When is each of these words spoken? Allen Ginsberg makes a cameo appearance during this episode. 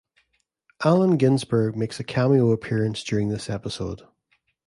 Allen 0.83 1.15
Ginsberg 1.15 1.75
makes 1.75 1.99
a 1.99 2.03
cameo 2.03 2.49
appearance 2.49 3.03
during 3.03 3.29
this 3.29 3.51
episode. 3.51 4.01